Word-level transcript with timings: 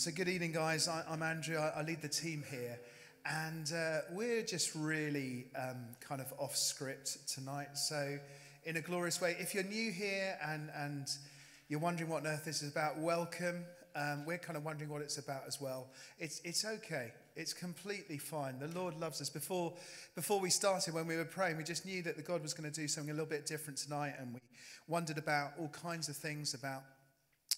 So, 0.00 0.10
good 0.10 0.30
evening, 0.30 0.52
guys. 0.52 0.88
I, 0.88 1.02
am 1.10 1.22
Andrew. 1.22 1.58
I, 1.58 1.80
I, 1.80 1.82
lead 1.82 2.00
the 2.00 2.08
team 2.08 2.42
here. 2.50 2.80
And 3.26 3.70
uh, 3.70 3.98
we're 4.12 4.40
just 4.40 4.74
really 4.74 5.48
um, 5.54 5.88
kind 6.00 6.22
of 6.22 6.32
off 6.38 6.56
script 6.56 7.28
tonight. 7.28 7.76
So, 7.76 8.18
in 8.64 8.78
a 8.78 8.80
glorious 8.80 9.20
way, 9.20 9.36
if 9.38 9.54
you're 9.54 9.62
new 9.62 9.92
here 9.92 10.38
and, 10.42 10.70
and 10.74 11.06
you're 11.68 11.80
wondering 11.80 12.08
what 12.08 12.22
on 12.22 12.28
earth 12.28 12.46
this 12.46 12.62
is 12.62 12.72
about, 12.72 12.96
welcome. 12.96 13.62
Um, 13.94 14.24
we're 14.24 14.38
kind 14.38 14.56
of 14.56 14.64
wondering 14.64 14.88
what 14.88 15.02
it's 15.02 15.18
about 15.18 15.42
as 15.46 15.60
well. 15.60 15.88
It's, 16.18 16.40
it's 16.44 16.64
okay. 16.64 17.12
It's 17.36 17.52
completely 17.52 18.16
fine. 18.16 18.58
The 18.58 18.68
Lord 18.68 18.98
loves 18.98 19.20
us. 19.20 19.28
Before, 19.28 19.74
before 20.14 20.40
we 20.40 20.48
started, 20.48 20.94
when 20.94 21.06
we 21.06 21.16
were 21.16 21.26
praying, 21.26 21.58
we 21.58 21.62
just 21.62 21.84
knew 21.84 22.00
that 22.04 22.16
the 22.16 22.22
God 22.22 22.40
was 22.40 22.54
going 22.54 22.72
to 22.72 22.74
do 22.74 22.88
something 22.88 23.10
a 23.10 23.14
little 23.14 23.28
bit 23.28 23.44
different 23.44 23.78
tonight. 23.78 24.14
And 24.18 24.32
we 24.32 24.40
wondered 24.88 25.18
about 25.18 25.50
all 25.58 25.68
kinds 25.68 26.08
of 26.08 26.16
things 26.16 26.54
about 26.54 26.84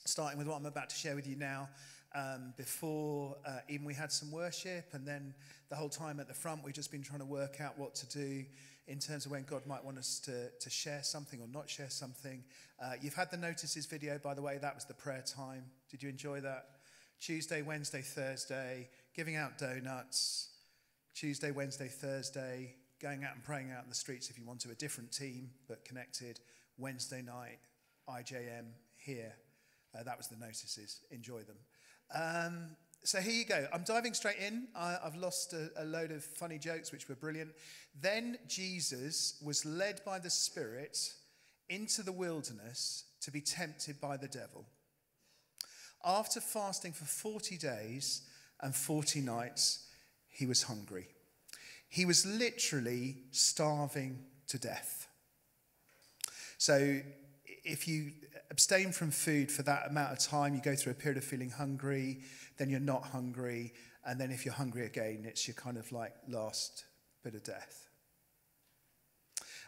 starting 0.07 0.39
with 0.39 0.49
what 0.49 0.57
I'm 0.57 0.67
about 0.67 0.91
to 0.91 0.97
share 0.97 1.15
with 1.15 1.29
you 1.29 1.37
now 1.37 1.69
um, 2.15 2.53
before 2.57 3.37
uh, 3.47 3.59
even 3.69 3.87
we 3.87 3.95
had 3.95 4.13
some 4.13 4.31
worship, 4.31 4.87
and 4.93 5.07
then 5.07 5.35
the 5.71 5.77
whole 5.77 5.89
time 5.89 6.21
at 6.21 6.29
the 6.29 6.35
front, 6.35 6.63
we've 6.65 6.75
just 6.75 6.91
been 6.91 7.03
trying 7.03 7.21
to 7.21 7.27
work 7.27 7.61
out 7.61 7.79
what 7.79 7.95
to 7.97 8.09
do 8.09 8.45
in 8.89 8.99
terms 8.99 9.27
of 9.27 9.33
when 9.33 9.45
God 9.45 9.67
might 9.67 9.85
want 9.85 9.97
us 9.99 10.19
to, 10.21 10.51
to 10.51 10.71
share 10.71 11.03
something 11.03 11.41
or 11.41 11.47
not 11.49 11.71
share 11.71 11.91
something. 11.91 12.43
Uh, 12.83 12.93
you've 13.01 13.15
had 13.15 13.31
the 13.31 13.37
notices 13.37 13.87
video, 13.87 14.19
by 14.23 14.35
the 14.35 14.43
way, 14.43 14.59
that 14.61 14.75
was 14.75 14.85
the 14.85 14.95
prayer 14.95 15.25
time. 15.25 15.65
Did 15.91 16.03
you 16.03 16.09
enjoy 16.09 16.41
that? 16.41 16.67
Tuesday, 17.21 17.63
Wednesday, 17.63 18.03
Thursday, 18.03 18.89
giving 19.15 19.37
out 19.37 19.57
donuts. 19.57 20.49
Tuesday, 21.15 21.51
Wednesday, 21.51 21.89
Thursday, 21.89 22.75
going 23.01 23.23
out 23.25 23.35
and 23.35 23.45
praying 23.45 23.71
out 23.71 23.85
in 23.85 23.89
the 23.89 23.95
streets 23.95 24.31
if 24.31 24.39
you 24.39 24.45
want 24.45 24.61
to, 24.61 24.71
a 24.71 24.75
different 24.75 25.13
team 25.13 25.51
but 25.69 25.85
connected. 25.85 26.41
Wednesday 26.79 27.23
night, 27.23 27.59
IJM 28.09 28.67
here. 28.97 29.33
Uh, 29.95 30.03
that 30.03 30.17
was 30.17 30.29
the 30.29 30.37
notices. 30.37 31.01
Enjoy 31.11 31.41
them. 31.41 31.57
Um, 32.15 32.77
so 33.05 33.21
here 33.21 33.33
you 33.33 33.45
go. 33.45 33.67
I'm 33.73 33.83
diving 33.83 34.15
straight 34.15 34.39
in. 34.39 34.69
I, 34.77 34.97
have 35.03 35.17
lost 35.17 35.55
a, 35.55 35.71
a 35.77 35.85
load 35.85 36.13
of 36.13 36.23
funny 36.23 36.59
jokes, 36.59 36.93
which 36.93 37.09
were 37.09 37.15
brilliant. 37.15 37.51
Then 38.01 38.39
Jesus 38.47 39.41
was 39.45 39.65
led 39.67 40.01
by 40.05 40.19
the 40.19 40.31
Spirit 40.31 41.13
into 41.69 42.03
the 42.03 42.13
wilderness 42.13 43.05
to 43.23 43.31
be 43.31 43.41
tempted 43.41 44.01
by 44.01 44.17
the 44.17 44.29
devil. 44.29 44.67
After 46.05 46.41
fasting 46.41 46.93
for 46.93 47.05
40 47.05 47.57
days 47.57 48.23
and 48.61 48.75
40 48.75 49.21
nights, 49.21 49.87
he 50.29 50.47
was 50.47 50.65
hungry. 50.65 51.09
He 51.89 52.05
was 52.05 52.25
literally 52.27 53.17
starving 53.31 54.19
to 54.49 54.59
death. 54.59 55.09
So 56.59 57.01
if 57.65 57.87
you 57.89 58.13
abstain 58.53 58.93
from 58.93 59.11
food 59.11 59.51
for 59.51 59.63
that 59.63 59.89
amount 59.89 60.13
of 60.13 60.19
time, 60.19 60.55
you 60.55 60.61
go 60.61 60.77
through 60.77 60.93
a 60.93 60.95
period 60.95 61.17
of 61.17 61.25
feeling 61.25 61.49
hungry, 61.49 62.19
then 62.59 62.69
you're 62.69 62.81
not 62.81 63.03
hungry, 63.03 63.73
and 64.05 64.21
then 64.21 64.31
if 64.31 64.45
you're 64.45 64.53
hungry 64.53 64.85
again, 64.85 65.25
it's 65.25 65.49
your 65.49 65.55
kind 65.55 65.79
of 65.79 65.91
like 65.91 66.13
last 66.29 66.85
bit 67.25 67.35
of 67.35 67.43
death. 67.43 67.89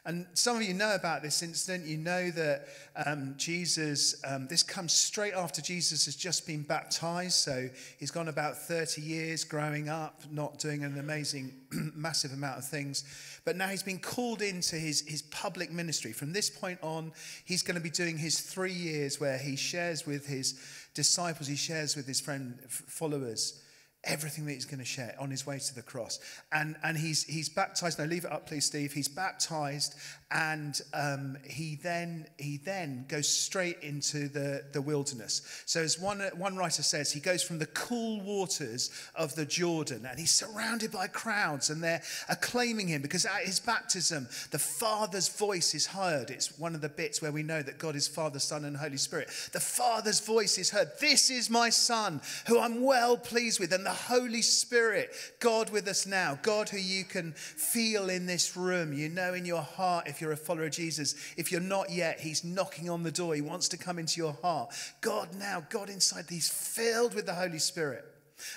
And 0.06 0.26
some 0.34 0.56
of 0.56 0.62
you 0.62 0.74
know 0.74 0.94
about 0.94 1.22
this 1.22 1.42
incident. 1.42 1.86
You 1.86 1.96
know 1.96 2.30
that 2.32 2.66
um, 3.06 3.34
Jesus, 3.38 4.22
um, 4.26 4.46
this 4.48 4.62
comes 4.62 4.92
straight 4.92 5.32
after 5.32 5.62
Jesus 5.62 6.04
has 6.04 6.14
just 6.14 6.46
been 6.46 6.62
baptized. 6.62 7.36
So 7.36 7.70
he's 7.98 8.10
gone 8.10 8.28
about 8.28 8.58
30 8.58 9.00
years 9.00 9.44
growing 9.44 9.88
up, 9.88 10.20
not 10.30 10.58
doing 10.58 10.84
an 10.84 10.98
amazing, 10.98 11.54
massive 11.94 12.34
amount 12.34 12.58
of 12.58 12.66
things. 12.66 13.04
But 13.46 13.56
now 13.56 13.68
he's 13.68 13.82
been 13.82 13.98
called 13.98 14.42
into 14.42 14.76
his, 14.76 15.00
his 15.08 15.22
public 15.22 15.72
ministry. 15.72 16.12
From 16.12 16.34
this 16.34 16.50
point 16.50 16.78
on, 16.82 17.12
he's 17.46 17.62
going 17.62 17.76
to 17.76 17.82
be 17.82 17.90
doing 17.90 18.18
his 18.18 18.40
three 18.40 18.72
years 18.72 19.18
where 19.18 19.38
he 19.38 19.56
shares 19.56 20.04
with 20.04 20.26
his 20.26 20.60
disciples, 20.92 21.48
he 21.48 21.56
shares 21.56 21.96
with 21.96 22.06
his 22.06 22.20
friend 22.20 22.58
followers 22.68 23.63
everything 24.06 24.46
that 24.46 24.52
he's 24.52 24.64
going 24.64 24.78
to 24.78 24.84
share 24.84 25.14
on 25.18 25.30
his 25.30 25.46
way 25.46 25.58
to 25.58 25.74
the 25.74 25.82
cross. 25.82 26.20
And, 26.52 26.76
and 26.82 26.96
he's, 26.96 27.24
he's 27.24 27.48
baptized. 27.48 27.98
Now, 27.98 28.04
leave 28.04 28.24
it 28.24 28.32
up, 28.32 28.46
please, 28.46 28.64
Steve. 28.64 28.92
He's 28.92 29.08
baptized, 29.08 29.94
and 30.34 30.80
um, 30.92 31.38
he, 31.48 31.76
then, 31.76 32.26
he 32.38 32.56
then 32.56 33.04
goes 33.06 33.28
straight 33.28 33.78
into 33.82 34.26
the, 34.26 34.64
the 34.72 34.82
wilderness. 34.82 35.62
So, 35.64 35.80
as 35.80 36.00
one, 36.00 36.20
one 36.36 36.56
writer 36.56 36.82
says, 36.82 37.12
he 37.12 37.20
goes 37.20 37.40
from 37.40 37.60
the 37.60 37.66
cool 37.66 38.20
waters 38.20 38.90
of 39.14 39.36
the 39.36 39.46
Jordan, 39.46 40.04
and 40.10 40.18
he's 40.18 40.32
surrounded 40.32 40.90
by 40.90 41.06
crowds, 41.06 41.70
and 41.70 41.80
they're 41.80 42.02
acclaiming 42.28 42.88
him 42.88 43.00
because 43.00 43.24
at 43.24 43.42
his 43.42 43.60
baptism, 43.60 44.26
the 44.50 44.58
Father's 44.58 45.28
voice 45.28 45.72
is 45.72 45.86
heard. 45.86 46.30
It's 46.30 46.58
one 46.58 46.74
of 46.74 46.80
the 46.80 46.88
bits 46.88 47.22
where 47.22 47.30
we 47.32 47.44
know 47.44 47.62
that 47.62 47.78
God 47.78 47.94
is 47.94 48.08
Father, 48.08 48.40
Son, 48.40 48.64
and 48.64 48.76
Holy 48.76 48.96
Spirit. 48.96 49.28
The 49.52 49.60
Father's 49.60 50.18
voice 50.18 50.58
is 50.58 50.70
heard. 50.70 50.88
This 51.00 51.30
is 51.30 51.48
my 51.48 51.70
Son, 51.70 52.20
who 52.48 52.58
I'm 52.58 52.82
well 52.82 53.16
pleased 53.16 53.60
with. 53.60 53.72
And 53.72 53.86
the 53.86 53.90
Holy 53.90 54.42
Spirit, 54.42 55.14
God 55.38 55.70
with 55.70 55.86
us 55.86 56.08
now, 56.08 56.40
God 56.42 56.70
who 56.70 56.78
you 56.78 57.04
can 57.04 57.34
feel 57.34 58.10
in 58.10 58.26
this 58.26 58.56
room. 58.56 58.92
You 58.92 59.08
know 59.08 59.34
in 59.34 59.44
your 59.44 59.62
heart 59.62 60.08
if 60.08 60.20
you're 60.20 60.23
a 60.32 60.36
follower 60.36 60.64
of 60.64 60.72
Jesus. 60.72 61.14
If 61.36 61.50
you're 61.50 61.60
not 61.60 61.90
yet, 61.90 62.20
He's 62.20 62.44
knocking 62.44 62.88
on 62.90 63.02
the 63.02 63.12
door. 63.12 63.34
He 63.34 63.40
wants 63.40 63.68
to 63.68 63.76
come 63.76 63.98
into 63.98 64.20
your 64.20 64.36
heart. 64.42 64.72
God 65.00 65.28
now, 65.38 65.64
God 65.70 65.90
inside, 65.90 66.26
He's 66.28 66.48
filled 66.48 67.14
with 67.14 67.26
the 67.26 67.34
Holy 67.34 67.58
Spirit. 67.58 68.04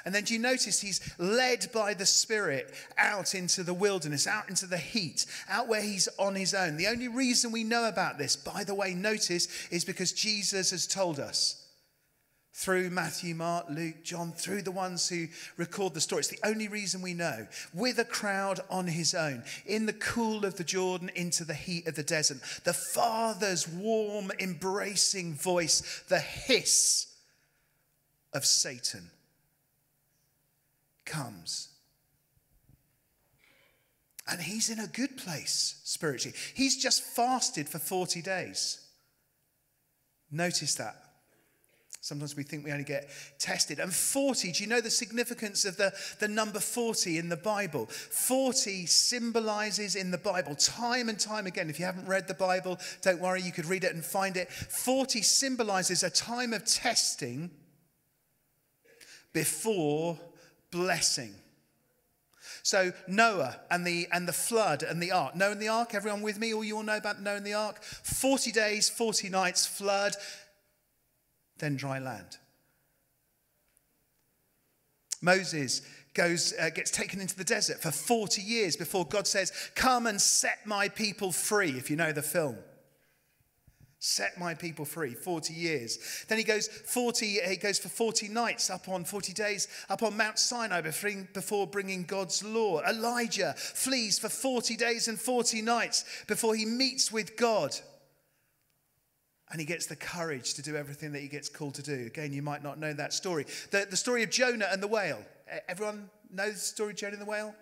And 0.06 0.13
then 0.13 0.23
do 0.23 0.33
you 0.33 0.39
notice 0.39 0.79
he's 0.79 1.01
led 1.19 1.72
by 1.72 1.94
the 1.94 2.06
Spirit 2.06 2.73
out 2.97 3.35
into 3.35 3.63
the 3.63 3.73
wilderness, 3.73 4.25
out 4.27 4.50
into 4.50 4.66
the 4.66 4.77
heat, 4.77 5.25
out 5.50 5.67
where 5.67 5.81
he's 5.81 6.09
on 6.17 6.35
his 6.35 6.53
own. 6.53 6.77
The 6.77 6.88
only 6.88 7.07
reason 7.07 7.51
we 7.51 7.63
know 7.63 7.88
about 7.88 8.17
this, 8.17 8.35
by 8.35 8.63
the 8.63 8.73
way, 8.73 8.95
notice, 8.95 9.47
is 9.69 9.85
because 9.85 10.11
Jesus 10.11 10.72
has 10.72 10.88
told 10.88 11.19
us 11.19 11.66
through 12.57 12.90
Matthew, 12.90 13.35
Mark, 13.35 13.68
Luke, 13.69 14.03
John, 14.03 14.31
through 14.31 14.63
the 14.63 14.72
ones 14.72 15.07
who 15.07 15.28
record 15.57 15.94
the 15.94 16.01
story. 16.01 16.22
It's 16.22 16.29
the 16.29 16.40
only 16.44 16.68
reason 16.68 17.03
we 17.03 17.13
know. 17.13 17.45
With 17.72 18.00
a 18.00 18.03
crowd 18.03 18.62
on 18.72 18.88
his 18.88 19.13
own, 19.13 19.44
in 19.68 19.85
the 19.85 19.94
cool 19.94 20.44
of 20.44 20.57
the 20.57 20.63
Jordan, 20.63 21.12
into 21.13 21.45
the 21.45 21.53
heat 21.53 21.85
of 21.85 21.94
the 21.94 22.01
desert, 22.01 22.40
the 22.63 22.73
Father's 22.73 23.68
warm, 23.68 24.31
embracing 24.40 25.35
voice, 25.35 26.03
the 26.09 26.18
hiss 26.18 27.06
of 28.34 28.44
Satan 28.44 29.12
comes. 31.06 31.69
And 34.28 34.41
he's 34.41 34.72
in 34.72 34.79
a 34.79 34.88
good 34.88 35.16
place 35.16 35.79
spiritually. 35.84 36.35
He's 36.56 36.75
just 36.75 37.03
fasted 37.03 37.69
for 37.69 37.78
40 37.78 38.24
days. 38.24 38.84
Notice 40.31 40.74
that. 40.74 41.06
Sometimes 42.02 42.35
we 42.35 42.44
think 42.44 42.63
we 42.63 42.72
only 42.72 42.84
get 42.84 43.09
tested. 43.40 43.80
And 43.80 43.94
40, 43.94 44.52
do 44.52 44.63
you 44.63 44.69
know 44.69 44.81
the 44.81 44.90
significance 44.90 45.66
of 45.66 45.78
the, 45.78 45.91
the 46.19 46.28
number 46.28 46.59
40 46.59 47.18
in 47.18 47.28
the 47.28 47.38
Bible? 47.38 47.88
40 47.88 48.85
symbolizes 48.85 49.96
in 49.96 50.12
the 50.12 50.18
Bible, 50.18 50.56
time 50.56 51.09
and 51.09 51.19
time 51.19 51.47
again. 51.47 51.69
If 51.69 51.80
you 51.80 51.86
haven't 51.86 52.07
read 52.07 52.28
the 52.28 52.34
Bible, 52.34 52.80
don't 53.02 53.19
worry, 53.19 53.41
you 53.41 53.52
could 53.52 53.66
read 53.66 53.84
it 53.84 53.94
and 53.94 54.06
find 54.06 54.38
it. 54.38 54.50
40 54.52 55.22
symbolizes 55.22 56.03
a 56.03 56.09
time 56.09 56.53
of 56.53 56.66
testing 56.66 57.50
before 59.34 60.18
blessing. 60.72 61.34
So 62.63 62.91
Noah 63.07 63.59
and 63.72 63.86
the 63.88 64.07
and 64.12 64.28
the 64.28 64.34
flood 64.34 64.84
and 64.84 65.02
the 65.02 65.12
ark. 65.12 65.36
Noah 65.36 65.52
and 65.52 65.62
the 65.62 65.69
ark, 65.69 65.94
everyone 65.94 66.22
with 66.22 66.40
me? 66.40 66.53
All 66.53 66.63
you 66.63 66.78
all 66.78 66.84
know 66.84 66.97
about 66.97 67.22
Noah 67.22 67.38
and 67.38 67.46
the 67.46 67.53
ark? 67.53 67.81
40 67.81 68.52
days, 68.52 68.90
40 68.90 69.30
nights, 69.30 69.66
flood 69.66 70.16
then 71.59 71.75
dry 71.75 72.00
land. 72.00 72.38
Moses 75.22 75.81
goes, 76.13 76.53
uh, 76.59 76.69
gets 76.69 76.91
taken 76.91 77.22
into 77.22 77.35
the 77.35 77.44
desert 77.44 77.81
for 77.81 77.91
40 77.91 78.41
years 78.41 78.75
before 78.75 79.06
God 79.06 79.28
says, 79.28 79.51
Come 79.75 80.07
and 80.07 80.19
set 80.19 80.66
my 80.66 80.90
people 80.90 81.31
free, 81.31 81.72
if 81.72 81.90
you 81.90 81.95
know 81.95 82.12
the 82.12 82.22
film. 82.22 82.57
Set 84.00 84.38
my 84.40 84.53
people 84.53 84.85
free, 84.85 85.16
40 85.16 85.53
years. 85.53 86.25
Then 86.28 86.38
he 86.38 86.44
goes 86.44 86.68
40, 86.68 87.40
he 87.47 87.56
goes 87.56 87.79
for 87.79 87.89
40 87.89 88.28
nights 88.28 88.69
up 88.69 88.88
on 88.88 89.03
40 89.03 89.34
days 89.34 89.68
up 89.89 90.03
on 90.03 90.15
Mount 90.15 90.38
Sinai 90.38 90.81
before 90.81 91.65
bringing 91.65 92.04
God's 92.04 92.44
law. 92.44 92.81
Elijah 92.88 93.54
flees 93.57 94.19
for 94.19 94.30
40 94.30 94.75
days 94.75 95.07
and 95.07 95.19
40 95.19 95.63
nights 95.63 96.06
before 96.27 96.54
he 96.54 96.65
meets 96.65 97.12
with 97.12 97.36
God 97.38 97.75
and 99.51 99.59
he 99.59 99.65
gets 99.65 99.85
the 99.85 99.95
courage 99.95 100.55
to 100.55 100.61
do 100.61 100.75
everything 100.75 101.13
that 101.13 101.21
he 101.21 101.27
gets 101.27 101.47
called 101.47 101.75
to 101.75 101.81
do. 101.81 102.05
Again, 102.07 102.33
you 102.33 102.41
might 102.41 102.63
not 102.63 102.79
know 102.79 102.94
that 102.94 103.13
story. 103.13 103.45
The, 103.71 103.88
the 103.89 103.95
story 103.95 104.23
of 104.23 104.29
Jonah 104.29 104.67
and 104.71 104.83
the 104.83 104.88
whale. 104.88 105.23
Everyone 105.69 106.09
knows 106.29 106.55
the 106.55 106.59
story 106.59 106.91
of 106.91 106.97
Jonah 106.97 107.13
and 107.13 107.21
the 107.21 107.29
whale? 107.29 107.55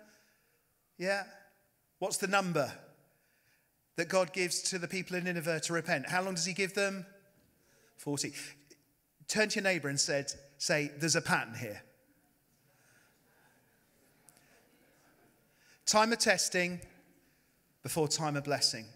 Yeah? 0.98 1.22
What's 1.98 2.16
the 2.16 2.26
number 2.26 2.72
that 3.96 4.08
God 4.08 4.32
gives 4.32 4.62
to 4.62 4.78
the 4.78 4.88
people 4.88 5.16
in 5.16 5.24
Nineveh 5.24 5.60
to 5.60 5.72
repent? 5.72 6.08
How 6.08 6.22
long 6.22 6.34
does 6.34 6.44
he 6.44 6.52
give 6.52 6.74
them? 6.74 7.06
40. 7.98 8.32
Turn 9.28 9.48
to 9.48 9.54
your 9.56 9.64
neighbor 9.64 9.88
and 9.88 9.98
said, 9.98 10.32
say, 10.58 10.90
there's 10.98 11.16
a 11.16 11.22
pattern 11.22 11.54
here. 11.54 11.82
Time 15.86 16.12
of 16.12 16.18
testing 16.18 16.80
before 17.84 18.08
time 18.08 18.36
of 18.36 18.42
blessing. 18.42 18.86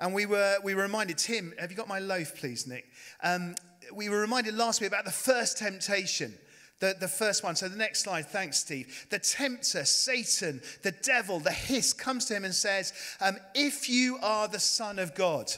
And 0.00 0.14
we 0.14 0.24
were, 0.24 0.56
we 0.64 0.74
were 0.74 0.82
reminded, 0.82 1.18
Tim, 1.18 1.52
have 1.58 1.70
you 1.70 1.76
got 1.76 1.86
my 1.86 1.98
loaf, 1.98 2.34
please, 2.34 2.66
Nick? 2.66 2.86
Um, 3.22 3.54
we 3.94 4.08
were 4.08 4.20
reminded 4.20 4.54
last 4.54 4.80
week 4.80 4.88
about 4.88 5.04
the 5.04 5.10
first 5.10 5.58
temptation. 5.58 6.34
The, 6.80 6.96
the 6.98 7.08
first 7.08 7.44
one. 7.44 7.56
So, 7.56 7.68
the 7.68 7.76
next 7.76 8.04
slide, 8.04 8.26
thanks, 8.26 8.58
Steve. 8.58 9.06
The 9.10 9.18
tempter, 9.18 9.84
Satan, 9.84 10.62
the 10.82 10.92
devil, 10.92 11.38
the 11.38 11.52
hiss 11.52 11.92
comes 11.92 12.24
to 12.26 12.34
him 12.34 12.46
and 12.46 12.54
says, 12.54 12.94
um, 13.20 13.36
If 13.54 13.90
you 13.90 14.16
are 14.22 14.48
the 14.48 14.58
Son 14.58 14.98
of 14.98 15.14
God. 15.14 15.52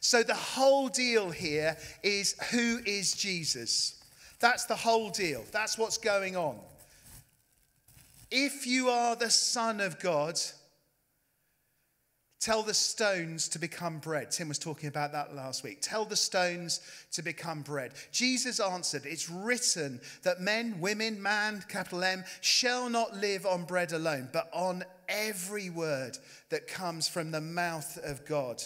So, 0.00 0.22
the 0.22 0.34
whole 0.34 0.90
deal 0.90 1.30
here 1.30 1.78
is 2.02 2.36
who 2.50 2.80
is 2.84 3.14
Jesus? 3.14 4.04
That's 4.40 4.66
the 4.66 4.76
whole 4.76 5.08
deal. 5.08 5.42
That's 5.52 5.78
what's 5.78 5.96
going 5.96 6.36
on. 6.36 6.58
If 8.30 8.66
you 8.66 8.90
are 8.90 9.16
the 9.16 9.30
Son 9.30 9.80
of 9.80 9.98
God, 9.98 10.38
Tell 12.44 12.62
the 12.62 12.74
stones 12.74 13.48
to 13.48 13.58
become 13.58 14.00
bread. 14.00 14.30
Tim 14.30 14.48
was 14.48 14.58
talking 14.58 14.90
about 14.90 15.12
that 15.12 15.34
last 15.34 15.64
week. 15.64 15.78
Tell 15.80 16.04
the 16.04 16.14
stones 16.14 16.80
to 17.12 17.22
become 17.22 17.62
bread. 17.62 17.94
Jesus 18.12 18.60
answered, 18.60 19.06
It's 19.06 19.30
written 19.30 19.98
that 20.24 20.42
men, 20.42 20.78
women, 20.78 21.22
man, 21.22 21.64
capital 21.70 22.04
M, 22.04 22.22
shall 22.42 22.90
not 22.90 23.16
live 23.16 23.46
on 23.46 23.64
bread 23.64 23.92
alone, 23.92 24.28
but 24.30 24.50
on 24.52 24.84
every 25.08 25.70
word 25.70 26.18
that 26.50 26.68
comes 26.68 27.08
from 27.08 27.30
the 27.30 27.40
mouth 27.40 27.96
of 28.04 28.26
God. 28.26 28.62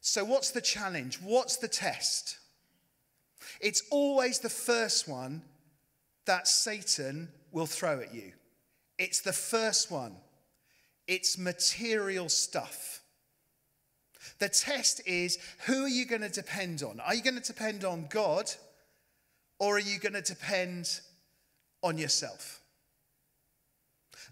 So, 0.00 0.24
what's 0.24 0.52
the 0.52 0.62
challenge? 0.62 1.20
What's 1.20 1.58
the 1.58 1.68
test? 1.68 2.38
It's 3.60 3.82
always 3.90 4.38
the 4.38 4.48
first 4.48 5.06
one 5.06 5.42
that 6.24 6.48
Satan 6.48 7.28
will 7.52 7.66
throw 7.66 8.00
at 8.00 8.14
you. 8.14 8.32
It's 8.98 9.20
the 9.20 9.34
first 9.34 9.90
one. 9.90 10.16
It's 11.06 11.38
material 11.38 12.28
stuff. 12.28 13.00
The 14.38 14.48
test 14.48 15.00
is 15.06 15.38
who 15.66 15.84
are 15.84 15.88
you 15.88 16.04
going 16.06 16.22
to 16.22 16.28
depend 16.28 16.82
on? 16.82 17.00
Are 17.00 17.14
you 17.14 17.22
going 17.22 17.40
to 17.40 17.52
depend 17.52 17.84
on 17.84 18.06
God 18.10 18.50
or 19.58 19.76
are 19.76 19.80
you 19.80 19.98
going 19.98 20.12
to 20.12 20.22
depend 20.22 21.00
on 21.82 21.96
yourself? 21.96 22.60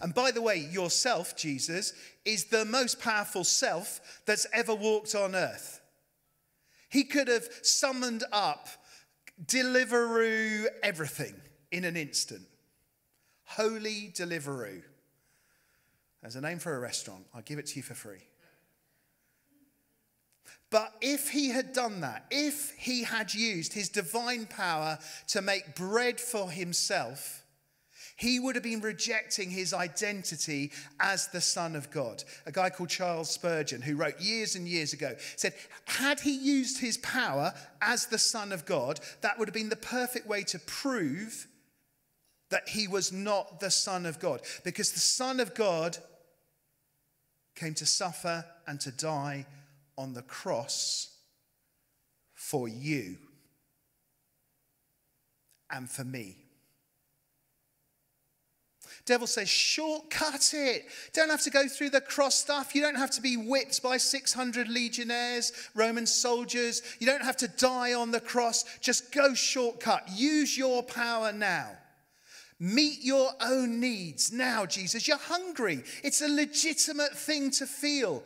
And 0.00 0.14
by 0.14 0.30
the 0.32 0.42
way, 0.42 0.56
yourself, 0.56 1.36
Jesus, 1.36 1.92
is 2.24 2.46
the 2.46 2.64
most 2.64 3.00
powerful 3.00 3.44
self 3.44 4.22
that's 4.26 4.46
ever 4.52 4.74
walked 4.74 5.14
on 5.14 5.34
earth. 5.34 5.80
He 6.88 7.04
could 7.04 7.28
have 7.28 7.48
summoned 7.62 8.24
up 8.32 8.68
Deliveroo 9.44 10.66
everything 10.82 11.34
in 11.72 11.84
an 11.84 11.96
instant. 11.96 12.42
Holy 13.44 14.12
Deliveroo. 14.14 14.82
There's 16.24 16.36
a 16.36 16.40
name 16.40 16.58
for 16.58 16.74
a 16.74 16.80
restaurant. 16.80 17.26
I'll 17.34 17.42
give 17.42 17.58
it 17.58 17.66
to 17.66 17.76
you 17.76 17.82
for 17.82 17.92
free. 17.92 18.22
But 20.70 20.94
if 21.02 21.28
he 21.28 21.50
had 21.50 21.74
done 21.74 22.00
that, 22.00 22.24
if 22.30 22.72
he 22.78 23.04
had 23.04 23.34
used 23.34 23.74
his 23.74 23.90
divine 23.90 24.46
power 24.46 24.98
to 25.28 25.42
make 25.42 25.76
bread 25.76 26.18
for 26.18 26.50
himself, 26.50 27.44
he 28.16 28.40
would 28.40 28.54
have 28.54 28.62
been 28.62 28.80
rejecting 28.80 29.50
his 29.50 29.74
identity 29.74 30.72
as 30.98 31.26
the 31.28 31.42
Son 31.42 31.76
of 31.76 31.90
God. 31.90 32.24
A 32.46 32.52
guy 32.52 32.70
called 32.70 32.88
Charles 32.88 33.28
Spurgeon, 33.28 33.82
who 33.82 33.96
wrote 33.96 34.18
years 34.18 34.56
and 34.56 34.66
years 34.66 34.94
ago, 34.94 35.14
said, 35.36 35.52
had 35.84 36.20
he 36.20 36.34
used 36.34 36.80
his 36.80 36.96
power 36.96 37.52
as 37.82 38.06
the 38.06 38.18
Son 38.18 38.50
of 38.50 38.64
God, 38.64 38.98
that 39.20 39.38
would 39.38 39.48
have 39.48 39.54
been 39.54 39.68
the 39.68 39.76
perfect 39.76 40.26
way 40.26 40.42
to 40.44 40.58
prove 40.58 41.48
that 42.48 42.70
he 42.70 42.88
was 42.88 43.12
not 43.12 43.60
the 43.60 43.70
Son 43.70 44.06
of 44.06 44.18
God. 44.18 44.40
Because 44.64 44.92
the 44.92 45.00
Son 45.00 45.38
of 45.38 45.54
God 45.54 45.98
came 47.54 47.74
to 47.74 47.86
suffer 47.86 48.44
and 48.66 48.80
to 48.80 48.90
die 48.90 49.46
on 49.96 50.12
the 50.12 50.22
cross 50.22 51.16
for 52.34 52.68
you 52.68 53.16
and 55.70 55.90
for 55.90 56.04
me. 56.04 56.36
Devil 59.06 59.26
says, 59.26 59.48
shortcut 59.48 60.52
it. 60.54 60.86
Don't 61.12 61.28
have 61.28 61.42
to 61.42 61.50
go 61.50 61.68
through 61.68 61.90
the 61.90 62.00
cross 62.00 62.36
stuff. 62.36 62.74
You 62.74 62.80
don't 62.80 62.94
have 62.96 63.10
to 63.12 63.20
be 63.20 63.36
whipped 63.36 63.82
by 63.82 63.98
600 63.98 64.68
legionnaires, 64.68 65.52
Roman 65.74 66.06
soldiers. 66.06 66.82
You 67.00 67.06
don't 67.06 67.22
have 67.22 67.36
to 67.38 67.48
die 67.48 67.92
on 67.92 68.12
the 68.12 68.20
cross. 68.20 68.64
Just 68.80 69.12
go 69.12 69.34
shortcut. 69.34 70.08
Use 70.10 70.56
your 70.56 70.82
power 70.82 71.32
now. 71.32 71.70
Meet 72.60 73.02
your 73.02 73.30
own 73.40 73.80
needs 73.80 74.32
now, 74.32 74.64
Jesus. 74.64 75.08
You're 75.08 75.16
hungry. 75.16 75.82
It's 76.02 76.22
a 76.22 76.28
legitimate 76.28 77.16
thing 77.16 77.50
to 77.52 77.66
feel. 77.66 78.22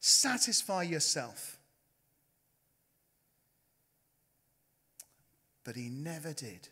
Satisfy 0.00 0.84
yourself. 0.84 1.58
But 5.64 5.76
he 5.76 5.88
never 5.90 6.32
did. 6.32 6.68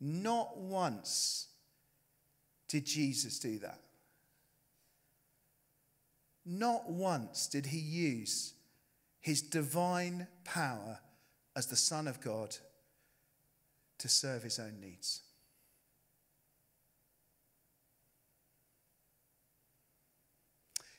Not 0.00 0.56
once 0.56 1.48
did 2.68 2.86
Jesus 2.86 3.38
do 3.38 3.58
that. 3.58 3.78
Not 6.44 6.90
once 6.90 7.46
did 7.46 7.66
he 7.66 7.78
use 7.78 8.54
his 9.20 9.42
divine 9.42 10.26
power 10.44 10.98
as 11.54 11.66
the 11.66 11.76
Son 11.76 12.08
of 12.08 12.20
God 12.20 12.56
to 14.02 14.08
serve 14.08 14.42
his 14.42 14.58
own 14.58 14.80
needs. 14.80 15.20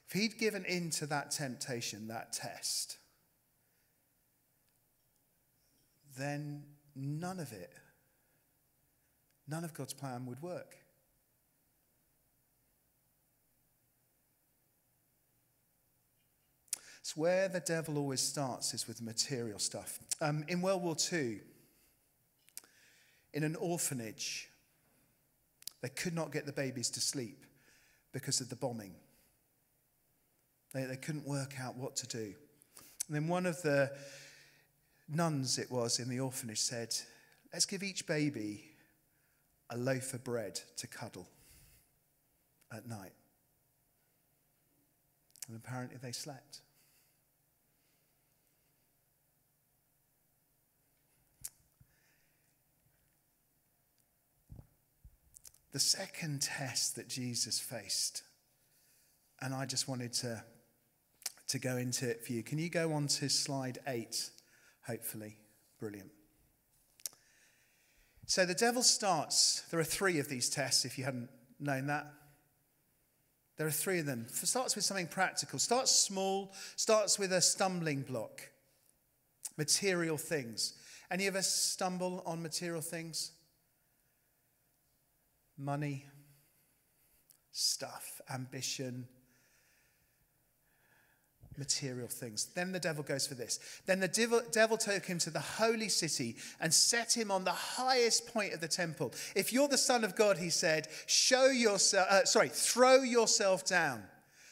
If 0.07 0.13
he'd 0.13 0.37
given 0.37 0.63
in 0.63 0.89
to 0.91 1.05
that 1.07 1.31
temptation, 1.31 2.07
that 2.07 2.31
test, 2.31 2.97
then 6.17 6.63
none 6.95 7.41
of 7.41 7.51
it, 7.51 7.73
none 9.49 9.65
of 9.65 9.73
God's 9.73 9.93
plan 9.93 10.25
would 10.27 10.41
work. 10.41 10.77
It's 17.01 17.17
where 17.17 17.49
the 17.49 17.59
devil 17.59 17.97
always 17.97 18.21
starts 18.21 18.73
is 18.73 18.87
with 18.87 19.01
material 19.01 19.59
stuff. 19.59 19.99
Um, 20.21 20.45
in 20.47 20.61
World 20.61 20.83
War 20.83 20.95
II, 21.11 21.41
in 23.33 23.43
an 23.43 23.55
orphanage. 23.55 24.49
They 25.81 25.89
could 25.89 26.13
not 26.13 26.31
get 26.31 26.45
the 26.45 26.53
babies 26.53 26.89
to 26.91 27.01
sleep 27.01 27.45
because 28.11 28.39
of 28.41 28.49
the 28.49 28.55
bombing. 28.55 28.95
They, 30.73 30.85
they 30.85 30.95
couldn't 30.95 31.27
work 31.27 31.55
out 31.59 31.75
what 31.75 31.95
to 31.97 32.07
do. 32.07 32.33
And 33.07 33.15
then 33.15 33.27
one 33.27 33.45
of 33.45 33.61
the 33.61 33.91
nuns, 35.09 35.57
it 35.57 35.69
was, 35.69 35.99
in 35.99 36.09
the 36.09 36.19
orphanage 36.19 36.59
said, 36.59 36.95
Let's 37.51 37.65
give 37.65 37.83
each 37.83 38.07
baby 38.07 38.63
a 39.69 39.77
loaf 39.77 40.13
of 40.13 40.23
bread 40.23 40.59
to 40.77 40.87
cuddle 40.87 41.27
at 42.75 42.87
night. 42.87 43.13
And 45.47 45.57
apparently 45.57 45.97
they 46.01 46.11
slept. 46.11 46.61
The 55.73 55.79
second 55.79 56.43
test 56.43 56.95
that 56.95 57.09
Jesus 57.09 57.59
faced, 57.59 58.21
and 59.41 59.53
I 59.53 59.65
just 59.65 59.87
wanted 59.87 60.13
to, 60.13 60.43
to 61.47 61.59
go 61.59 61.77
into 61.77 62.09
it 62.09 62.23
for 62.23 62.31
you. 62.31 62.43
Can 62.43 62.59
you 62.59 62.69
go 62.69 62.93
on 62.93 63.07
to 63.07 63.27
slide 63.27 63.79
eight, 63.87 64.29
hopefully? 64.85 65.37
Brilliant. 65.79 66.11
So 68.27 68.45
the 68.45 68.53
devil 68.53 68.83
starts, 68.83 69.63
there 69.71 69.79
are 69.79 69.83
three 69.83 70.19
of 70.19 70.29
these 70.29 70.49
tests 70.49 70.85
if 70.85 70.97
you 70.97 71.03
hadn't 71.03 71.29
known 71.59 71.87
that. 71.87 72.05
There 73.57 73.67
are 73.67 73.71
three 73.71 73.99
of 73.99 74.05
them. 74.05 74.27
It 74.29 74.47
starts 74.47 74.75
with 74.75 74.85
something 74.85 75.07
practical, 75.07 75.59
starts 75.59 75.91
small, 75.91 76.53
starts 76.75 77.19
with 77.19 77.33
a 77.33 77.41
stumbling 77.41 78.01
block. 78.01 78.49
Material 79.57 80.17
things. 80.17 80.73
Any 81.11 81.27
of 81.27 81.35
us 81.35 81.53
stumble 81.53 82.23
on 82.25 82.41
material 82.41 82.81
things? 82.81 83.31
Money, 85.57 86.05
stuff, 87.51 88.21
ambition, 88.33 89.07
material 91.57 92.07
things. 92.07 92.45
Then 92.55 92.71
the 92.71 92.79
devil 92.79 93.03
goes 93.03 93.27
for 93.27 93.35
this. 93.35 93.59
Then 93.85 93.99
the 93.99 94.07
devil, 94.07 94.41
devil, 94.51 94.77
took 94.77 95.05
him 95.05 95.19
to 95.19 95.29
the 95.29 95.39
holy 95.39 95.89
city 95.89 96.35
and 96.59 96.73
set 96.73 97.15
him 97.15 97.31
on 97.31 97.43
the 97.43 97.51
highest 97.51 98.33
point 98.33 98.53
of 98.53 98.61
the 98.61 98.67
temple. 98.67 99.13
If 99.35 99.53
you're 99.53 99.67
the 99.67 99.77
son 99.77 100.03
of 100.03 100.15
God, 100.15 100.37
he 100.37 100.49
said, 100.49 100.87
show 101.05 101.47
yourself, 101.47 102.07
uh, 102.09 102.25
sorry, 102.25 102.49
throw 102.49 103.01
yourself 103.01 103.65
down, 103.65 104.03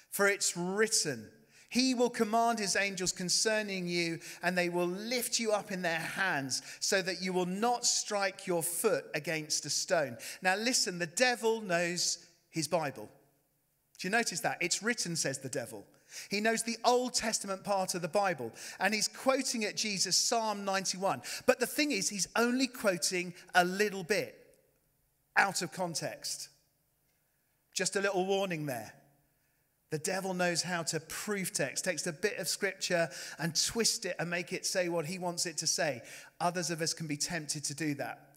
for 0.09 0.27
it's 0.27 0.55
written. 0.55 1.27
He 1.71 1.93
will 1.93 2.09
command 2.09 2.59
his 2.59 2.75
angels 2.75 3.13
concerning 3.13 3.87
you, 3.87 4.19
and 4.43 4.57
they 4.57 4.67
will 4.67 4.87
lift 4.87 5.39
you 5.39 5.53
up 5.53 5.71
in 5.71 5.81
their 5.81 5.99
hands 5.99 6.61
so 6.81 7.01
that 7.01 7.21
you 7.21 7.31
will 7.31 7.45
not 7.45 7.85
strike 7.85 8.45
your 8.45 8.61
foot 8.61 9.05
against 9.15 9.65
a 9.65 9.69
stone. 9.69 10.17
Now, 10.41 10.57
listen, 10.57 10.99
the 10.99 11.07
devil 11.07 11.61
knows 11.61 12.17
his 12.49 12.67
Bible. 12.67 13.07
Do 13.97 14.05
you 14.05 14.11
notice 14.11 14.41
that? 14.41 14.57
It's 14.59 14.83
written, 14.83 15.15
says 15.15 15.39
the 15.39 15.47
devil. 15.47 15.85
He 16.29 16.41
knows 16.41 16.61
the 16.61 16.77
Old 16.83 17.13
Testament 17.13 17.63
part 17.63 17.95
of 17.95 18.01
the 18.01 18.09
Bible, 18.09 18.51
and 18.81 18.93
he's 18.93 19.07
quoting 19.07 19.63
at 19.63 19.77
Jesus 19.77 20.17
Psalm 20.17 20.65
91. 20.65 21.21
But 21.45 21.61
the 21.61 21.65
thing 21.65 21.93
is, 21.93 22.09
he's 22.09 22.27
only 22.35 22.67
quoting 22.67 23.33
a 23.55 23.63
little 23.63 24.03
bit 24.03 24.35
out 25.37 25.61
of 25.61 25.71
context. 25.71 26.49
Just 27.73 27.95
a 27.95 28.01
little 28.01 28.25
warning 28.25 28.65
there. 28.65 28.93
The 29.91 29.99
devil 29.99 30.33
knows 30.33 30.61
how 30.61 30.83
to 30.83 31.01
proof 31.01 31.51
text, 31.51 31.83
takes 31.83 32.07
a 32.07 32.13
bit 32.13 32.37
of 32.37 32.47
scripture 32.47 33.09
and 33.37 33.53
twist 33.53 34.05
it 34.05 34.15
and 34.19 34.29
make 34.29 34.53
it 34.53 34.65
say 34.65 34.87
what 34.87 35.05
he 35.05 35.19
wants 35.19 35.45
it 35.45 35.57
to 35.57 35.67
say. 35.67 36.01
Others 36.39 36.71
of 36.71 36.81
us 36.81 36.93
can 36.93 37.07
be 37.07 37.17
tempted 37.17 37.65
to 37.65 37.75
do 37.75 37.93
that. 37.95 38.31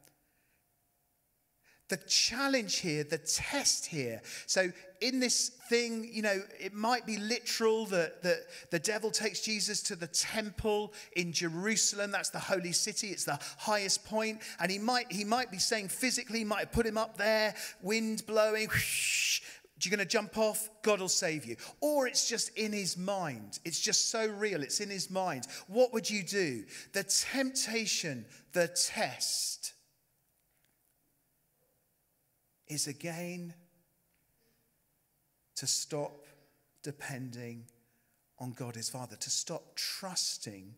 The 1.91 1.99
challenge 2.09 2.79
here, 2.79 3.05
the 3.05 3.19
test 3.19 3.87
here. 3.87 4.23
So, 4.47 4.73
in 5.03 5.21
this 5.21 5.51
thing, 5.69 6.09
you 6.11 6.23
know, 6.23 6.41
it 6.59 6.73
might 6.73 7.05
be 7.05 7.19
literal 7.19 7.85
that, 7.87 8.23
that 8.23 8.39
the 8.71 8.79
devil 8.79 9.11
takes 9.11 9.43
Jesus 9.43 9.83
to 9.83 9.97
the 9.97 10.07
temple 10.07 10.95
in 11.15 11.31
Jerusalem. 11.31 12.11
That's 12.11 12.31
the 12.31 12.39
holy 12.39 12.73
city, 12.73 13.09
it's 13.09 13.25
the 13.25 13.39
highest 13.59 14.07
point. 14.07 14.41
And 14.61 14.73
he 14.73 14.79
might, 14.79 15.13
he 15.13 15.25
might 15.25 15.51
be 15.51 15.59
saying 15.59 15.89
physically, 15.89 16.39
he 16.39 16.45
might 16.45 16.73
put 16.73 16.87
him 16.87 16.97
up 16.97 17.19
there, 17.19 17.55
wind 17.83 18.25
blowing, 18.27 18.69
whoosh, 18.69 19.43
you're 19.81 19.91
going 19.91 20.07
to 20.07 20.11
jump 20.11 20.39
off, 20.39 20.71
God 20.83 21.01
will 21.01 21.09
save 21.09 21.45
you. 21.45 21.57
Or 21.81 22.07
it's 22.07 22.29
just 22.29 22.57
in 22.57 22.73
his 22.73 22.97
mind. 22.97 23.59
It's 23.65 23.81
just 23.81 24.11
so 24.11 24.27
real, 24.27 24.63
it's 24.63 24.81
in 24.81 24.91
his 24.91 25.11
mind. 25.11 25.47
What 25.67 25.93
would 25.93 26.09
you 26.09 26.23
do? 26.23 26.65
The 26.93 27.03
temptation, 27.03 28.25
the 28.53 28.69
test 28.69 29.73
is 32.69 32.87
again 32.87 33.55
to 35.57 35.67
stop 35.67 36.25
depending 36.83 37.65
on 38.39 38.53
God 38.53 38.77
his 38.77 38.89
Father, 38.89 39.17
to 39.17 39.31
stop 39.31 39.75
trusting 39.77 40.75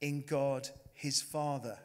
in 0.00 0.24
God 0.26 0.68
his 0.94 1.22
Father. 1.22 1.78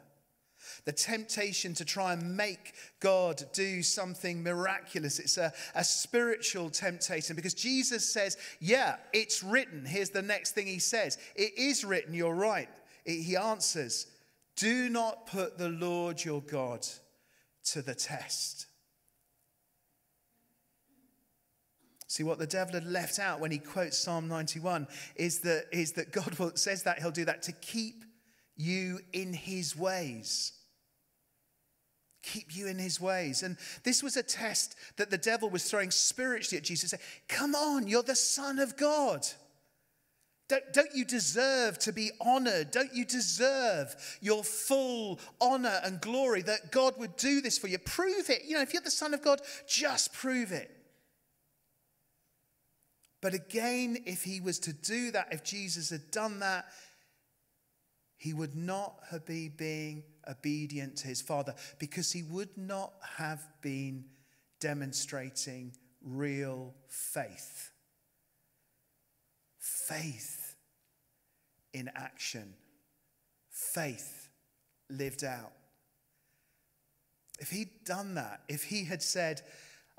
The 0.84 0.92
temptation 0.92 1.74
to 1.74 1.84
try 1.84 2.12
and 2.12 2.36
make 2.36 2.74
God 3.00 3.42
do 3.52 3.82
something 3.82 4.42
miraculous. 4.42 5.18
It's 5.18 5.38
a, 5.38 5.52
a 5.74 5.84
spiritual 5.84 6.70
temptation 6.70 7.36
because 7.36 7.54
Jesus 7.54 8.10
says, 8.10 8.36
Yeah, 8.60 8.96
it's 9.12 9.42
written. 9.42 9.84
Here's 9.84 10.10
the 10.10 10.22
next 10.22 10.52
thing 10.52 10.66
he 10.66 10.78
says 10.78 11.18
It 11.34 11.56
is 11.58 11.84
written, 11.84 12.14
you're 12.14 12.34
right. 12.34 12.68
It, 13.04 13.22
he 13.22 13.36
answers, 13.36 14.06
Do 14.56 14.88
not 14.88 15.26
put 15.26 15.58
the 15.58 15.68
Lord 15.68 16.24
your 16.24 16.42
God 16.42 16.86
to 17.72 17.82
the 17.82 17.94
test. 17.94 18.66
See, 22.08 22.22
what 22.22 22.38
the 22.38 22.46
devil 22.46 22.72
had 22.72 22.86
left 22.86 23.18
out 23.18 23.38
when 23.38 23.50
he 23.50 23.58
quotes 23.58 23.98
Psalm 23.98 24.28
91 24.28 24.88
is 25.14 25.40
that, 25.40 25.66
is 25.70 25.92
that 25.92 26.10
God 26.10 26.58
says 26.58 26.82
that 26.84 27.00
he'll 27.00 27.10
do 27.10 27.26
that 27.26 27.42
to 27.42 27.52
keep 27.52 28.02
you 28.56 29.00
in 29.12 29.32
his 29.32 29.76
ways 29.76 30.52
keep 32.22 32.54
you 32.56 32.66
in 32.66 32.78
his 32.78 33.00
ways. 33.00 33.42
And 33.42 33.56
this 33.84 34.02
was 34.02 34.16
a 34.16 34.22
test 34.22 34.76
that 34.96 35.10
the 35.10 35.18
devil 35.18 35.50
was 35.50 35.64
throwing 35.68 35.90
spiritually 35.90 36.58
at 36.58 36.64
Jesus. 36.64 36.94
Come 37.28 37.54
on, 37.54 37.86
you're 37.86 38.02
the 38.02 38.16
Son 38.16 38.58
of 38.58 38.76
God. 38.76 39.26
Don't, 40.48 40.72
don't 40.72 40.94
you 40.94 41.04
deserve 41.04 41.78
to 41.80 41.92
be 41.92 42.10
honored? 42.20 42.70
Don't 42.70 42.94
you 42.94 43.04
deserve 43.04 43.94
your 44.22 44.42
full 44.42 45.20
honor 45.40 45.80
and 45.84 46.00
glory 46.00 46.40
that 46.42 46.72
God 46.72 46.94
would 46.98 47.16
do 47.16 47.42
this 47.42 47.58
for 47.58 47.68
you? 47.68 47.78
Prove 47.78 48.30
it. 48.30 48.44
You 48.46 48.54
know, 48.54 48.62
if 48.62 48.72
you're 48.72 48.82
the 48.82 48.90
Son 48.90 49.12
of 49.12 49.22
God, 49.22 49.40
just 49.66 50.12
prove 50.14 50.52
it. 50.52 50.74
But 53.20 53.34
again, 53.34 53.98
if 54.06 54.22
he 54.22 54.40
was 54.40 54.58
to 54.60 54.72
do 54.72 55.10
that, 55.10 55.28
if 55.32 55.42
Jesus 55.42 55.90
had 55.90 56.10
done 56.10 56.40
that, 56.40 56.66
he 58.18 58.34
would 58.34 58.56
not 58.56 58.98
have 59.10 59.24
been 59.24 59.52
being 59.56 60.02
obedient 60.28 60.96
to 60.96 61.06
his 61.06 61.22
father 61.22 61.54
because 61.78 62.12
he 62.12 62.24
would 62.24 62.56
not 62.58 62.92
have 63.16 63.40
been 63.62 64.04
demonstrating 64.60 65.72
real 66.02 66.74
faith. 66.88 67.70
Faith 69.58 70.56
in 71.72 71.88
action, 71.94 72.54
faith 73.50 74.28
lived 74.90 75.22
out. 75.22 75.52
If 77.38 77.50
he'd 77.50 77.84
done 77.84 78.14
that, 78.14 78.42
if 78.48 78.64
he 78.64 78.84
had 78.84 79.02
said, 79.02 79.42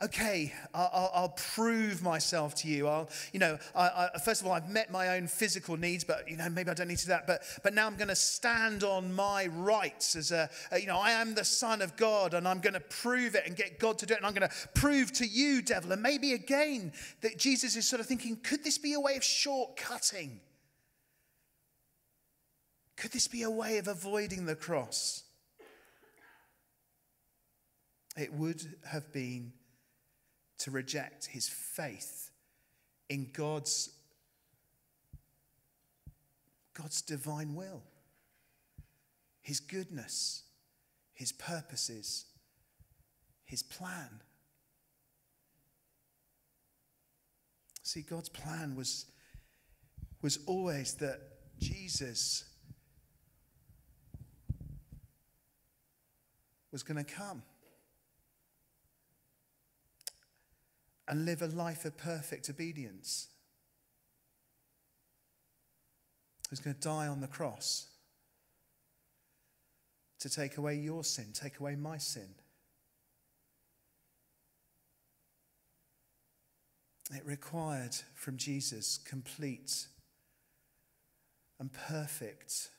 okay, 0.01 0.53
I'll, 0.73 1.11
I'll, 1.13 1.29
prove 1.29 2.01
myself 2.01 2.55
to 2.55 2.67
you. 2.67 2.87
I'll, 2.87 3.09
you 3.33 3.39
know, 3.39 3.57
I, 3.75 4.09
I, 4.15 4.19
first 4.23 4.41
of 4.41 4.47
all, 4.47 4.53
I've 4.53 4.69
met 4.69 4.91
my 4.91 5.17
own 5.17 5.27
physical 5.27 5.77
needs, 5.77 6.03
but, 6.03 6.29
you 6.29 6.37
know, 6.37 6.49
maybe 6.49 6.69
I 6.69 6.73
don't 6.73 6.87
need 6.87 6.97
to 6.99 7.05
do 7.05 7.09
that. 7.09 7.27
But, 7.27 7.43
but 7.63 7.73
now 7.73 7.87
I'm 7.87 7.95
going 7.95 8.09
to 8.09 8.15
stand 8.15 8.83
on 8.83 9.13
my 9.13 9.47
rights 9.47 10.15
as 10.15 10.31
a, 10.31 10.49
a, 10.71 10.79
you 10.79 10.87
know, 10.87 10.97
I 10.97 11.11
am 11.11 11.35
the 11.35 11.43
Son 11.43 11.81
of 11.81 11.95
God 11.97 12.33
and 12.33 12.47
I'm 12.47 12.59
going 12.59 12.73
to 12.73 12.79
prove 12.79 13.35
it 13.35 13.43
and 13.45 13.55
get 13.55 13.79
God 13.79 13.97
to 13.99 14.05
do 14.05 14.13
it. 14.13 14.17
And 14.17 14.25
I'm 14.25 14.33
going 14.33 14.49
to 14.49 14.55
prove 14.73 15.11
to 15.13 15.25
you, 15.25 15.61
devil. 15.61 15.91
And 15.91 16.01
maybe 16.01 16.33
again, 16.33 16.93
that 17.21 17.37
Jesus 17.37 17.75
is 17.75 17.87
sort 17.87 17.99
of 17.99 18.05
thinking, 18.05 18.37
could 18.37 18.63
this 18.63 18.77
be 18.77 18.93
a 18.93 18.99
way 18.99 19.15
of 19.15 19.23
shortcutting? 19.23 20.39
Could 22.95 23.11
this 23.11 23.27
be 23.27 23.43
a 23.43 23.49
way 23.49 23.77
of 23.77 23.87
avoiding 23.87 24.45
the 24.45 24.55
cross? 24.55 25.23
It 28.17 28.33
would 28.33 28.61
have 28.85 29.13
been 29.13 29.53
to 30.59 30.71
reject 30.71 31.25
his 31.25 31.47
faith 31.47 32.31
in 33.09 33.29
God's, 33.33 33.89
God's 36.73 37.01
divine 37.01 37.55
will, 37.55 37.81
his 39.41 39.59
goodness, 39.59 40.43
his 41.13 41.31
purposes, 41.31 42.25
his 43.45 43.63
plan. 43.63 44.21
See, 47.81 48.01
God's 48.01 48.29
plan 48.29 48.75
was, 48.75 49.07
was 50.21 50.39
always 50.45 50.93
that 50.95 51.19
Jesus 51.57 52.43
was 56.71 56.83
going 56.83 57.03
to 57.03 57.11
come. 57.11 57.41
And 61.09 61.25
live 61.25 61.41
a 61.41 61.47
life 61.47 61.85
of 61.85 61.97
perfect 61.97 62.49
obedience. 62.49 63.27
Who's 66.49 66.59
going 66.59 66.75
to 66.75 66.79
die 66.79 67.07
on 67.07 67.19
the 67.19 67.27
cross 67.27 67.87
to 70.19 70.29
take 70.29 70.57
away 70.57 70.75
your 70.75 71.03
sin, 71.03 71.25
take 71.33 71.59
away 71.59 71.75
my 71.75 71.97
sin. 71.97 72.29
It 77.11 77.25
required 77.25 77.95
from 78.13 78.37
Jesus 78.37 78.99
complete 79.03 79.87
and 81.59 81.71
perfect 81.73 82.69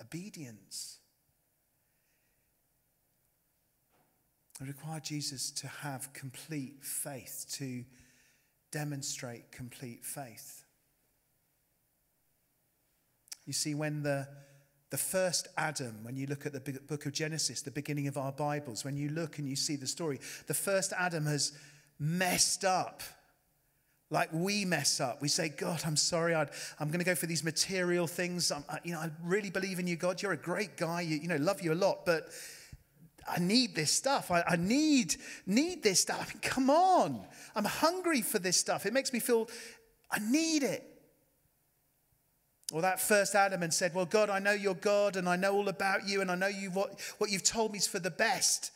obedience. 0.00 0.98
It 4.60 4.66
required 4.66 5.04
Jesus 5.04 5.50
to 5.52 5.68
have 5.68 6.12
complete 6.12 6.84
faith, 6.84 7.46
to 7.52 7.84
demonstrate 8.72 9.52
complete 9.52 10.04
faith. 10.04 10.64
You 13.46 13.52
see, 13.52 13.74
when 13.74 14.02
the, 14.02 14.26
the 14.90 14.98
first 14.98 15.48
Adam, 15.56 16.02
when 16.02 16.16
you 16.16 16.26
look 16.26 16.44
at 16.44 16.52
the 16.52 16.80
book 16.88 17.06
of 17.06 17.12
Genesis, 17.12 17.62
the 17.62 17.70
beginning 17.70 18.08
of 18.08 18.18
our 18.18 18.32
Bibles, 18.32 18.84
when 18.84 18.96
you 18.96 19.10
look 19.10 19.38
and 19.38 19.48
you 19.48 19.56
see 19.56 19.76
the 19.76 19.86
story, 19.86 20.20
the 20.48 20.54
first 20.54 20.92
Adam 20.98 21.24
has 21.26 21.52
messed 21.98 22.64
up 22.64 23.02
like 24.10 24.30
we 24.32 24.64
mess 24.64 25.00
up. 25.00 25.20
We 25.20 25.28
say, 25.28 25.50
God, 25.50 25.82
I'm 25.84 25.96
sorry. 25.96 26.34
i 26.34 26.42
am 26.80 26.88
going 26.88 26.98
to 26.98 27.04
go 27.04 27.14
for 27.14 27.26
these 27.26 27.44
material 27.44 28.06
things. 28.06 28.50
I, 28.50 28.62
you 28.82 28.92
know, 28.92 29.00
I 29.00 29.10
really 29.22 29.50
believe 29.50 29.78
in 29.78 29.86
you, 29.86 29.96
God. 29.96 30.22
You're 30.22 30.32
a 30.32 30.36
great 30.36 30.76
guy. 30.76 31.02
You, 31.02 31.18
you 31.18 31.28
know, 31.28 31.36
love 31.36 31.60
you 31.60 31.72
a 31.72 31.74
lot. 31.74 32.06
But 32.06 32.28
I 33.30 33.38
need 33.38 33.74
this 33.74 33.90
stuff. 33.90 34.30
I, 34.30 34.42
I, 34.46 34.56
need, 34.56 35.16
need 35.46 35.82
this 35.82 36.00
stuff. 36.00 36.20
I 36.20 36.32
mean, 36.32 36.40
come 36.40 36.70
on. 36.70 37.26
I'm 37.54 37.64
hungry 37.64 38.22
for 38.22 38.38
this 38.38 38.56
stuff. 38.56 38.86
It 38.86 38.92
makes 38.92 39.12
me 39.12 39.20
feel 39.20 39.48
I 40.10 40.18
need 40.18 40.62
it. 40.62 40.84
Well, 42.72 42.82
that 42.82 43.00
first 43.00 43.34
Adam 43.34 43.62
and 43.62 43.72
said, 43.72 43.94
Well, 43.94 44.04
God, 44.04 44.28
I 44.28 44.38
know 44.38 44.52
you're 44.52 44.74
God 44.74 45.16
and 45.16 45.28
I 45.28 45.36
know 45.36 45.54
all 45.54 45.68
about 45.68 46.06
you 46.06 46.20
and 46.20 46.30
I 46.30 46.34
know 46.34 46.48
you 46.48 46.70
what, 46.70 47.00
what 47.18 47.30
you've 47.30 47.42
told 47.42 47.72
me 47.72 47.78
is 47.78 47.86
for 47.86 47.98
the 47.98 48.10
best. 48.10 48.72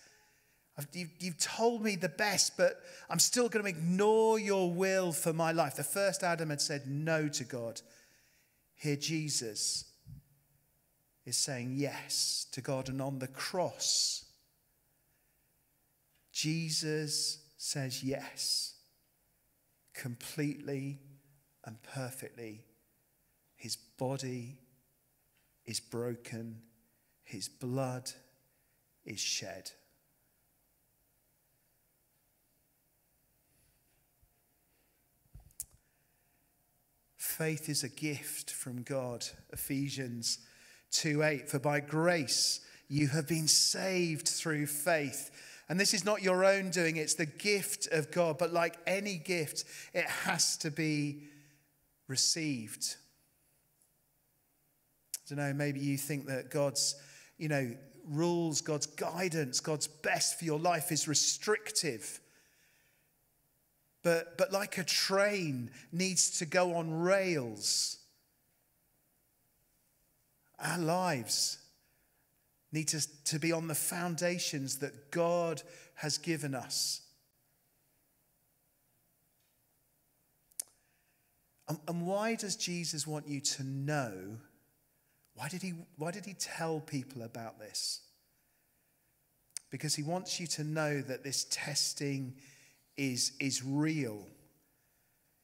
You've, 0.92 1.10
you've 1.18 1.38
told 1.38 1.82
me 1.82 1.96
the 1.96 2.08
best, 2.08 2.56
but 2.56 2.80
I'm 3.10 3.18
still 3.18 3.50
going 3.50 3.64
to 3.64 3.68
ignore 3.68 4.38
your 4.38 4.72
will 4.72 5.12
for 5.12 5.34
my 5.34 5.52
life. 5.52 5.76
The 5.76 5.84
first 5.84 6.22
Adam 6.22 6.48
had 6.48 6.62
said 6.62 6.86
no 6.86 7.28
to 7.28 7.44
God. 7.44 7.82
Here, 8.74 8.96
Jesus 8.96 9.84
is 11.26 11.36
saying 11.36 11.74
yes 11.76 12.46
to 12.52 12.62
God. 12.62 12.88
And 12.88 13.02
on 13.02 13.18
the 13.18 13.28
cross, 13.28 14.24
Jesus 16.32 17.38
says 17.56 18.02
yes, 18.02 18.74
completely 19.94 20.98
and 21.64 21.76
perfectly. 21.82 22.64
His 23.54 23.76
body 23.76 24.58
is 25.64 25.78
broken, 25.78 26.62
his 27.22 27.48
blood 27.48 28.10
is 29.04 29.20
shed. 29.20 29.70
Faith 37.16 37.68
is 37.68 37.82
a 37.82 37.88
gift 37.88 38.50
from 38.50 38.82
God. 38.82 39.24
Ephesians 39.52 40.38
2 40.90 41.22
8. 41.22 41.48
For 41.48 41.58
by 41.58 41.80
grace 41.80 42.60
you 42.88 43.08
have 43.08 43.26
been 43.26 43.48
saved 43.48 44.28
through 44.28 44.66
faith. 44.66 45.30
And 45.72 45.80
this 45.80 45.94
is 45.94 46.04
not 46.04 46.22
your 46.22 46.44
own 46.44 46.68
doing, 46.68 46.96
it's 46.96 47.14
the 47.14 47.24
gift 47.24 47.88
of 47.92 48.10
God. 48.10 48.36
But 48.36 48.52
like 48.52 48.76
any 48.86 49.16
gift, 49.16 49.64
it 49.94 50.04
has 50.04 50.58
to 50.58 50.70
be 50.70 51.22
received. 52.08 52.96
I 55.14 55.20
don't 55.30 55.38
know, 55.38 55.54
maybe 55.54 55.80
you 55.80 55.96
think 55.96 56.26
that 56.26 56.50
God's, 56.50 56.94
you 57.38 57.48
know, 57.48 57.74
rules, 58.06 58.60
God's 58.60 58.84
guidance, 58.84 59.60
God's 59.60 59.86
best 59.86 60.38
for 60.38 60.44
your 60.44 60.58
life 60.58 60.92
is 60.92 61.08
restrictive. 61.08 62.20
But, 64.02 64.36
but 64.36 64.52
like 64.52 64.76
a 64.76 64.84
train 64.84 65.70
needs 65.90 66.38
to 66.40 66.44
go 66.44 66.74
on 66.74 66.92
rails, 67.00 67.96
our 70.58 70.76
lives 70.76 71.61
need 72.72 72.88
to, 72.88 73.24
to 73.24 73.38
be 73.38 73.52
on 73.52 73.68
the 73.68 73.74
foundations 73.74 74.78
that 74.78 75.10
God 75.10 75.62
has 75.94 76.18
given 76.18 76.54
us. 76.54 77.02
And, 81.68 81.78
and 81.86 82.06
why 82.06 82.34
does 82.34 82.56
Jesus 82.56 83.06
want 83.06 83.28
you 83.28 83.40
to 83.40 83.62
know? 83.62 84.12
Why 85.34 85.48
did, 85.48 85.62
he, 85.62 85.74
why 85.96 86.10
did 86.10 86.26
he 86.26 86.34
tell 86.34 86.80
people 86.80 87.22
about 87.22 87.58
this? 87.58 88.00
Because 89.70 89.94
he 89.94 90.02
wants 90.02 90.38
you 90.38 90.46
to 90.48 90.64
know 90.64 91.00
that 91.00 91.24
this 91.24 91.46
testing 91.50 92.34
is, 92.96 93.32
is 93.40 93.62
real. 93.64 94.26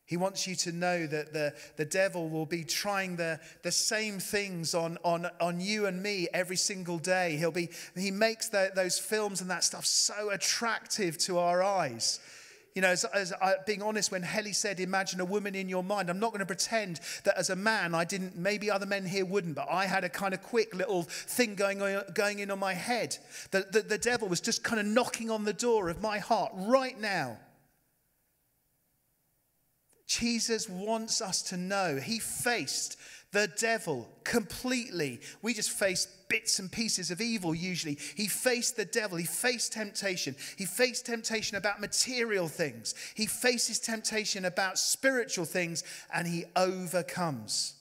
He 0.09 0.17
wants 0.17 0.47
you 0.47 0.57
to 0.57 0.73
know 0.73 1.07
that 1.07 1.35
the, 1.35 1.53
the 1.77 1.85
devil 1.85 2.31
will 2.31 2.47
be 2.47 2.65
trying 2.65 3.17
the, 3.17 3.39
the 3.63 3.71
same 3.71 4.19
things 4.19 4.75
on, 4.75 4.97
on, 5.05 5.29
on 5.39 5.61
you 5.61 5.85
and 5.85 6.03
me 6.03 6.29
every 6.33 6.57
single 6.57 6.99
day. 6.99 7.37
He'll 7.37 7.51
be, 7.51 7.69
he 7.95 8.11
makes 8.11 8.49
the, 8.49 8.73
those 8.75 8.99
films 8.99 9.43
and 9.43 9.51
that 9.51 9.65
stuff 9.65 9.85
so 9.85 10.31
attractive 10.31 11.19
to 11.19 11.37
our 11.37 11.63
eyes. 11.63 12.21
You 12.75 12.81
know, 12.81 12.89
as, 12.89 13.05
as 13.05 13.35
I, 13.35 13.57
being 13.67 13.83
honest, 13.83 14.11
when 14.11 14.23
Helly 14.23 14.55
said, 14.55 14.81
Imagine 14.81 15.21
a 15.21 15.27
woman 15.27 15.55
in 15.55 15.69
your 15.69 15.85
mind, 15.85 16.09
I'm 16.09 16.21
not 16.21 16.31
going 16.31 16.41
to 16.41 16.47
pretend 16.47 17.01
that 17.25 17.37
as 17.37 17.51
a 17.51 17.57
man, 17.57 17.95
I 17.95 18.05
didn't, 18.05 18.35
maybe 18.35 18.71
other 18.71 18.87
men 18.87 19.05
here 19.05 19.27
wouldn't, 19.27 19.57
but 19.57 19.69
I 19.71 19.85
had 19.85 20.05
a 20.05 20.09
kind 20.09 20.33
of 20.33 20.43
quick 20.43 20.75
little 20.75 21.03
thing 21.03 21.55
going, 21.55 21.83
on, 21.83 22.05
going 22.15 22.39
in 22.39 22.51
on 22.51 22.59
my 22.59 22.73
head. 22.73 23.19
The, 23.51 23.67
the, 23.71 23.83
the 23.83 23.99
devil 23.99 24.27
was 24.27 24.41
just 24.41 24.65
kind 24.65 24.81
of 24.81 24.87
knocking 24.87 25.29
on 25.29 25.45
the 25.45 25.53
door 25.53 25.91
of 25.91 26.01
my 26.01 26.19
heart 26.19 26.53
right 26.55 26.99
now. 26.99 27.37
Jesus 30.09 30.71
wants 30.71 31.21
us 31.21 31.43
to 31.43 31.57
know 31.59 31.97
he 31.97 32.19
faced 32.19 32.97
the 33.31 33.47
devil 33.59 34.09
completely. 34.25 35.21
We 35.43 35.53
just 35.53 35.71
face 35.71 36.07
bits 36.31 36.59
and 36.59 36.73
pieces 36.73 37.11
of 37.11 37.21
evil 37.21 37.55
usually. 37.55 37.99
He 38.17 38.27
faced 38.27 38.77
the 38.77 38.87
devil. 38.87 39.19
He 39.19 39.27
faced 39.27 39.75
temptation. 39.75 40.35
He 40.57 40.65
faced 40.65 41.05
temptation 41.05 41.59
about 41.59 41.81
material 41.81 42.49
things. 42.49 42.95
He 43.15 43.27
faces 43.27 43.79
temptation 43.79 44.47
about 44.47 44.79
spiritual 44.79 45.45
things 45.45 45.85
and 46.13 46.27
he 46.27 46.47
overcomes. 46.57 47.75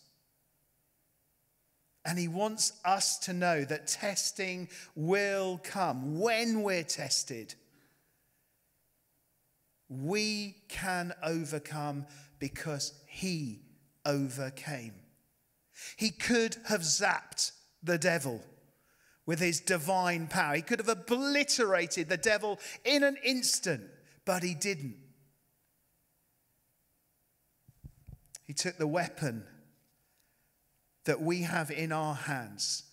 And 2.04 2.20
he 2.20 2.28
wants 2.28 2.74
us 2.84 3.18
to 3.20 3.34
know 3.34 3.64
that 3.64 3.88
testing 3.88 4.68
will 4.96 5.62
come 5.64 6.20
when 6.20 6.62
we're 6.62 6.84
tested 6.84 7.56
we 9.90 10.56
can 10.68 11.14
overcome 11.24 12.06
because 12.40 12.94
he 13.08 13.62
overcame. 14.06 14.94
He 15.96 16.10
could 16.10 16.58
have 16.68 16.82
zapped 16.82 17.52
the 17.84 17.98
devil 17.98 18.42
with 19.26 19.40
his 19.40 19.60
divine 19.60 20.28
power. 20.28 20.56
He 20.56 20.62
could 20.62 20.80
have 20.80 20.90
obliterated 20.90 22.10
the 22.10 22.18
devil 22.18 22.60
in 22.84 23.04
an 23.04 23.18
instant, 23.24 23.84
but 24.26 24.44
he 24.44 24.54
didn't. 24.54 24.98
He 28.46 28.54
took 28.54 28.78
the 28.78 28.88
weapon 28.88 29.44
that 31.06 31.22
we 31.22 31.42
have 31.42 31.70
in 31.70 31.92
our 31.92 32.16
hands, 32.16 32.84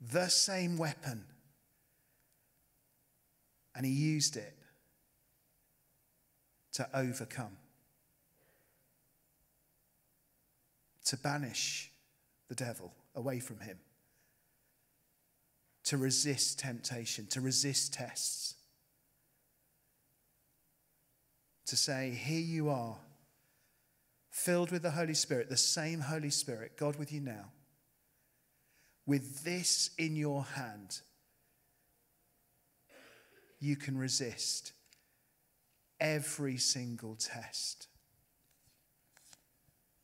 the 0.00 0.28
same 0.28 0.76
weapon, 0.76 1.24
and 3.74 3.84
he 3.84 3.92
used 3.92 4.36
it 4.36 4.55
to 6.76 6.86
overcome, 6.92 7.56
to 11.06 11.16
banish 11.16 11.90
the 12.50 12.54
devil 12.54 12.92
away 13.14 13.40
from 13.40 13.60
him, 13.60 13.78
to 15.84 15.96
resist 15.96 16.58
temptation, 16.58 17.26
to 17.28 17.40
resist 17.40 17.94
tests, 17.94 18.56
to 21.64 21.78
say, 21.78 22.10
Here 22.10 22.40
you 22.40 22.68
are, 22.68 22.96
filled 24.30 24.70
with 24.70 24.82
the 24.82 24.90
Holy 24.90 25.14
Spirit, 25.14 25.48
the 25.48 25.56
same 25.56 26.00
Holy 26.00 26.28
Spirit, 26.28 26.76
God 26.76 26.96
with 26.96 27.10
you 27.10 27.22
now, 27.22 27.52
with 29.06 29.44
this 29.44 29.92
in 29.96 30.14
your 30.14 30.44
hand. 30.44 31.00
You 33.60 33.76
can 33.76 33.96
resist 33.96 34.72
every 36.00 36.56
single 36.56 37.16
test. 37.16 37.88